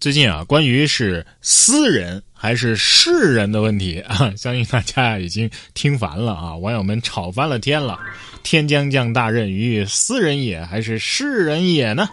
[0.00, 7.98] 最近啊，关于是私人还是世人的问题 啊，相信大家已经听烦了啊，网友们吵翻了天了。
[8.44, 12.08] 天将降大任于斯人也，还是世人也呢？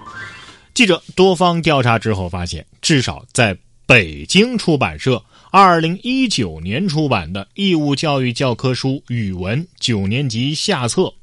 [0.73, 3.55] 记者多方调查之后发现，至少在
[3.85, 11.13] 北京出版社二零一九年出版的义务教育教科书语文九年级下册。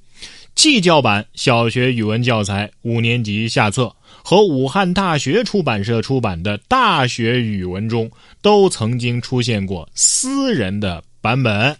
[0.54, 8.10] 技教版小学语文教材五年级下册和武汉大学出版社出版的大学语文中，
[8.40, 11.76] 都曾经出现过私人的版本。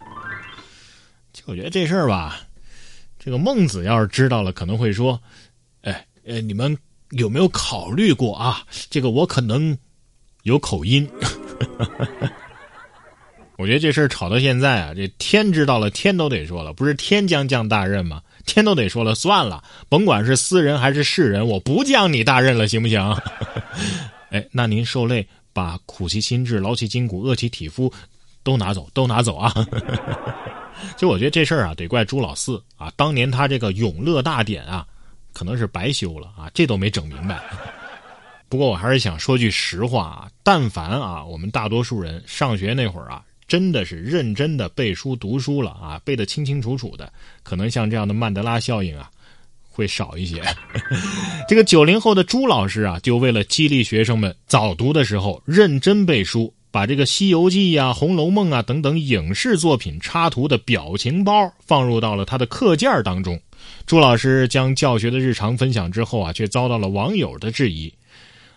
[1.33, 2.41] 就我觉得这事儿吧，
[3.19, 5.21] 这个孟子要是知道了，可能会说
[5.83, 6.77] ：“哎，呃，你们
[7.11, 8.65] 有没有考虑过啊？
[8.91, 9.77] 这个我可能
[10.43, 11.09] 有口音。
[13.59, 18.21] ”我觉得这事儿吵到现在啊，这天知道了，天都得说了，不是天将降大任吗？
[18.47, 23.01] 天都得说了算了，甭管是私人还是世人，我不降你大任了，行不行？
[24.31, 27.93] 哎，那您受累，把苦其心志，劳其筋骨，饿其体肤，
[28.43, 29.53] 都拿走，都拿走啊！
[30.97, 34.87] 就我觉得这事儿啊，得怪朱老四啊，当年他这个永乐大典啊，
[35.33, 37.41] 可能是白修了啊，这都没整明白。
[38.49, 43.23] 不过我还是想说句实话啊，但凡啊，我们大多数人上学那会儿啊。
[43.49, 47.13] 真的是认真的背书读书了啊，背得清清楚楚的，
[47.43, 49.11] 可能像这样的曼德拉效应啊，
[49.69, 50.43] 会少一些。
[51.49, 63.39] 这个九零后的朱老师啊，就为了激励学生们早读的时候认真背书，把这个《西游记》呀、《红楼梦》啊等等影视作品插图的表情包放入到了他的课件当中。
[63.87, 67.93] 朱老师将教学的日常分享之后啊，却遭到了网友的质疑。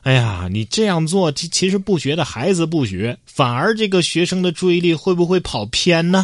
[0.05, 6.23] 哎呀，你这样做，其其实不学的孩子不学，反而这个学生的注意力会不会跑偏呢？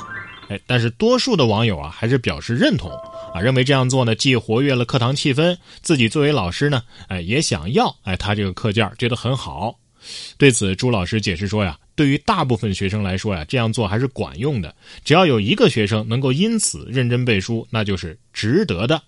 [0.49, 2.91] 哎，但是多数的网友啊，还是表示认同
[3.33, 9.75] 啊，认为这样做呢，既活跃了课堂气氛，自己作为老师呢，哎，也想要哎他这个课件觉得很好。
[10.37, 19.01] 对此，朱老师解释说呀，对于大部分学生来说呀，这样做还是管用的，只要有一个学生能够因此认真背书，那就是值得的。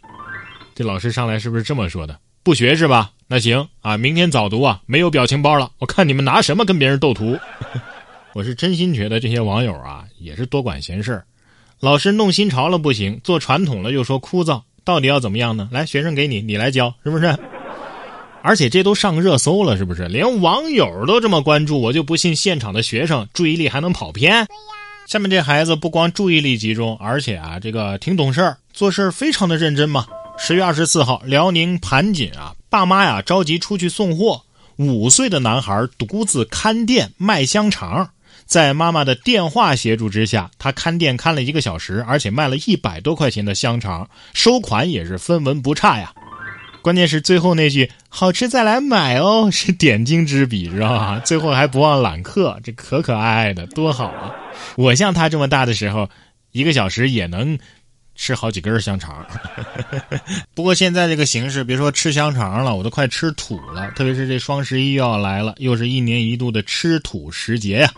[0.74, 2.20] 这老师上来是不是这么说的？
[2.44, 3.12] 不学是吧？
[3.28, 5.72] 那行啊，明天早读啊，没有表情包了。
[5.80, 7.38] 我看你们拿什么跟别人斗图？
[8.36, 11.24] 我是真心觉得这些网友啊，也是多管闲事儿。
[11.80, 15.70] 老师弄新潮了不行，做传统了又说枯燥，到底要怎么样呢？
[15.72, 17.34] 来，学生给你，你来教，是不是？
[18.42, 20.10] 而且这都上热搜了，是不是？
[20.10, 24.46] 连网友都这么关注，我就不信现场的学生注意力还能跑偏。
[25.08, 30.06] 下面这孩子不光注意力集中，而且啊，这个挺懂事儿，做事非常的认真嘛。
[30.46, 32.54] 十月二十四号，辽宁盘锦啊。
[32.70, 34.42] 爸妈呀，着急出去送货。
[34.76, 38.10] 五岁的男孩独自看店卖香肠，
[38.44, 46.14] 在妈妈的电话协助之下，他看店看了一个小时，而且卖了一百多块钱的香肠，收款也是分文不差呀。
[46.82, 51.22] 关键是最后那句“好吃再来买哦”是点睛之笔，知道吧？
[51.24, 54.36] 最后还不忘揽客，这可可爱爱的，多好啊！
[54.76, 56.10] 我像他这么大的时候，
[56.52, 57.58] 一个小时也能。
[58.16, 59.26] 吃好几根香肠，
[60.54, 63.92] 不过现在这个形势，别说吃香肠了，我都快吃土了。
[63.92, 67.92] 特别是这双十一又要来了，又是一年一度的吃土时节呀。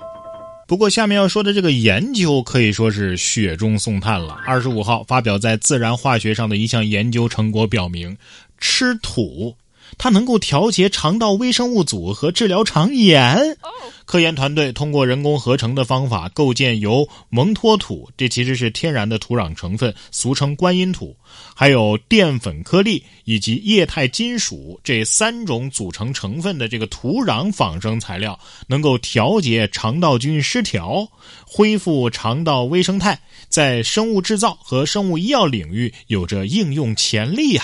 [0.68, 4.36] 不过下面要说的这个研究可以说是雪中送炭了。
[4.48, 8.18] 二十五号发表在《自然化学》上的一项研究成果表明，
[8.58, 9.56] 吃土。
[9.97, 13.57] 它能够调节肠道微生物组和治疗肠炎。
[14.06, 21.16] 科研团队通过人工合成的方法构建由蒙脱土，这其实是天然的土壤成分，俗称观音土，
[21.56, 31.07] 还有淀粉颗粒以及液态金属这三种组成成分的这个土壤仿生材料，能够调节肠道菌失调，
[31.47, 33.19] 恢复肠道微生态，
[33.50, 37.63] 在生物制造和生物医药领域有着应用潜力呀。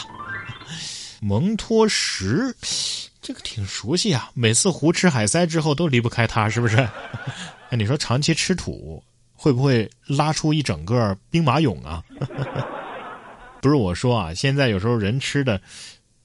[1.23, 2.55] 蒙脱石，
[3.21, 4.31] 这个挺熟悉啊！
[4.33, 6.77] 每次胡吃海塞之后都离不开它，是不是？
[7.69, 9.03] 哎，你说长期吃土
[9.35, 12.03] 会不会拉出一整个兵马俑啊？
[13.61, 15.61] 不是我说啊，现在有时候人吃的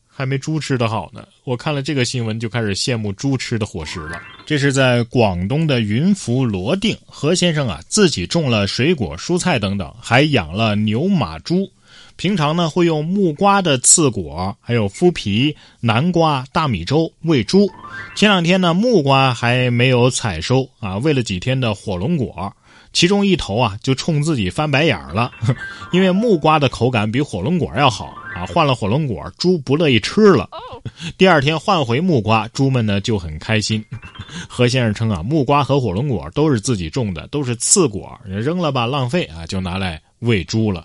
[0.06, 1.28] 还没猪吃的好呢。
[1.44, 4.18] 我看了这个新闻就开始羡慕猪吃的伙食了。
[4.46, 11.70] 这是在广东的云浮罗定，何先生啊自己种了水果、蔬菜等等，还养了牛、马、猪。
[12.16, 17.70] 平常呢，会用木瓜的刺果，还有麸皮、南瓜、大米粥喂猪。
[18.14, 22.50] 前两天呢，木瓜还没有采收啊，喂了几天的火龙果，
[22.92, 25.30] 其中一头啊就冲自己翻白眼了，
[25.92, 28.46] 因为木瓜的口感比火龙果要好啊。
[28.46, 30.48] 换了火龙果，猪不乐意吃了。
[31.18, 33.84] 第二天换回木瓜，猪们呢就很开心。
[34.48, 40.82] 何先生称啊，木瓜和火龙果都是自己种的，都是刺果，扔了吧浪费啊，就拿来喂猪了。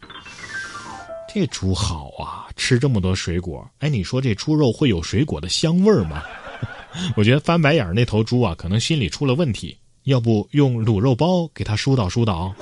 [1.33, 3.65] 这猪好啊，吃这么多水果。
[3.79, 6.21] 哎，你说这猪肉会有水果的香味吗？
[7.15, 12.53] 我觉得翻白眼那头猪啊，可能心里出了问题，要不用卤肉包给它疏导疏导。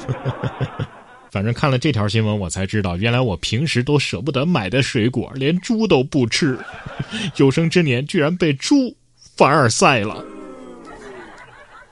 [1.31, 6.57] 反正看了这条新闻，我才知道，原来我平时都舍不得买的水果，连猪都不吃，
[7.38, 8.95] 有生之年居然被猪
[9.36, 10.24] 凡尔赛了。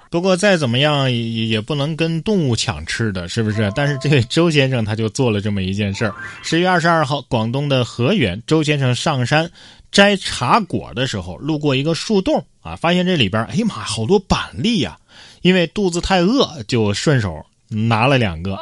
[0.10, 3.72] 不过再怎么样也也不能跟动物抢吃的，是不是？
[3.76, 6.16] 但是这位周先生他就做了这么一件事儿。
[6.44, 9.50] 十月二十二号，广东的河源，周先生上山
[9.92, 14.98] 摘茶果的时候，路过一个树洞啊，发现这里边，哎呀妈，好多板栗呀！
[15.42, 18.58] 因为肚子太饿，就顺手拿了两个。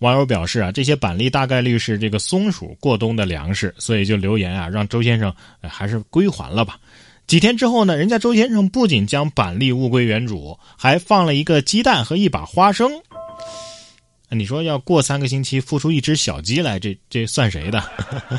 [0.00, 6.78] 网友表示啊，这些板栗大概率是这个松鼠过冬的粮食，所以就留言啊，让周先生还是归还了吧。
[7.28, 12.90] 几天之后呢，人家周先生不仅将板栗物归原主，还放了一个鸡蛋和一把花生。
[14.30, 17.84] 你说要过三个星期孵出一只小鸡来，这这算谁的？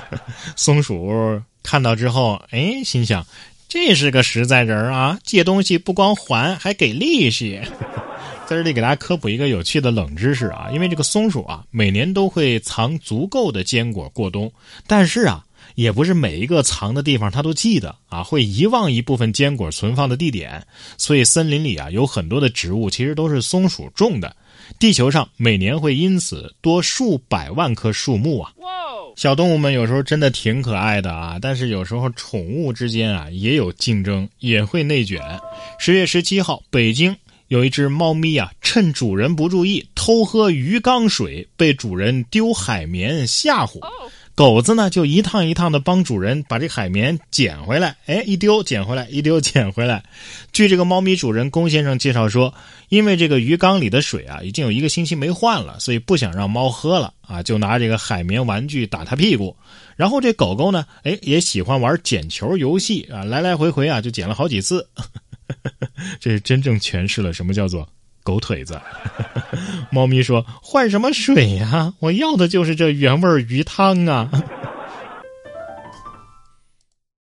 [0.58, 3.24] 松鼠看到之后，哎，心想
[3.68, 7.62] 这是个实在人啊，借东西不光还，还给利息。
[8.48, 14.52] 在这里给大家科普一个有趣的冷知识啊，因为这个松鼠啊，每年都会藏足够的坚果过冬，
[14.88, 15.46] 但是啊。
[15.76, 20.66] 也不是每一个藏的地方他都记得啊，会遗忘一部分坚果存放的地点，
[20.98, 24.36] 所以森林里啊有很多的植物其实都是松鼠种的。
[24.78, 28.54] 地球上每年会因此多数百万棵树木啊。
[29.16, 35.22] 小动物们有时候真的挺可爱的啊，但是有时候宠物之间啊也有竞争，也会内卷。
[35.80, 37.16] 十月十七号，北京
[37.48, 43.80] 有一只猫咪啊，趁主人不注意偷喝鱼缸水，被主人丢海绵吓唬。
[44.40, 50.02] 狗子呢，就一趟一趟的帮主人把这海绵捡回来，哎，一丢捡回来，一丢捡回来。
[50.54, 52.54] 据这个猫咪主人龚先生介绍说，
[52.88, 59.54] 因为这个鱼缸里的水啊，已经有一个星期没换了，所以不想让猫喝了啊，就拿这个海绵玩具打它屁股。
[59.98, 64.88] 然后这狗狗呢，哎，也喜欢玩捡球游戏啊，来来回回啊，就捡了好几次。
[66.22, 67.86] 这是真正诠释了什么叫做。
[68.24, 68.80] 狗腿子，
[69.92, 71.94] 猫咪说：“换什么水呀？
[72.00, 74.30] 我要的就是这原味鱼汤啊！”